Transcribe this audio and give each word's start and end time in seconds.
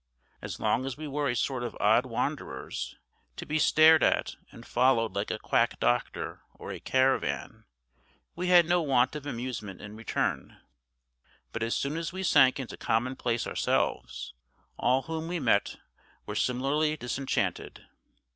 As 0.41 0.59
long 0.59 0.87
as 0.87 0.97
we 0.97 1.07
were 1.07 1.29
a 1.29 1.35
sort 1.35 1.61
of 1.61 1.77
odd 1.79 2.07
wanderers, 2.07 2.95
to 3.35 3.45
be 3.45 3.59
stared 3.59 4.01
at 4.01 4.35
and 4.49 4.65
followed 4.65 5.13
like 5.13 5.29
a 5.29 5.37
quack 5.37 5.79
doctor 5.79 6.41
or 6.55 6.71
a 6.71 6.79
caravan, 6.79 7.65
we 8.35 8.47
had 8.47 8.65
no 8.65 8.81
want 8.81 9.15
of 9.15 9.27
amusement 9.27 9.79
in 9.79 9.95
return; 9.95 10.57
but 11.53 11.61
as 11.61 11.75
soon 11.75 11.97
as 11.97 12.11
we 12.11 12.23
sank 12.23 12.59
into 12.59 12.77
commonplace 12.77 13.45
ourselves, 13.45 14.33
all 14.75 15.03
whom 15.03 15.27
we 15.27 15.39
met 15.39 15.75
were 16.25 16.33
similarly 16.33 16.97
disenchanted. 16.97 17.85